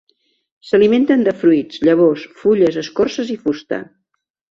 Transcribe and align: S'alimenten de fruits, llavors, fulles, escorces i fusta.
S'alimenten 0.69 1.25
de 1.27 1.33
fruits, 1.41 1.77
llavors, 1.87 2.23
fulles, 2.45 2.79
escorces 2.85 3.31
i 3.35 3.37
fusta. 3.45 3.81